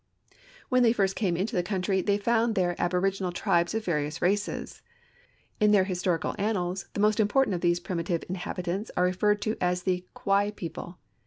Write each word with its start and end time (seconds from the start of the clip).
When 0.69 0.81
they 0.81 0.93
first 0.93 1.15
came 1.15 1.37
into 1.37 1.55
the 1.55 1.61
country, 1.61 2.01
they 2.01 2.17
found 2.17 2.55
there 2.55 2.75
aboriginal 2.81 3.31
tribes 3.31 3.75
of 3.75 3.85
various 3.85 4.19
races. 4.19 4.81
In 5.59 5.69
their 5.73 5.83
historical 5.83 6.33
annals 6.39 6.87
the 6.93 6.99
most 6.99 7.19
important 7.19 7.53
of 7.53 7.61
these 7.61 7.79
primitive 7.79 8.23
inhabitants 8.27 8.89
are 8.97 9.03
referred 9.03 9.43
to 9.43 9.55
as 9.61 9.83
the 9.83 10.03
"Kwei 10.15 10.49
people." 10.55 10.97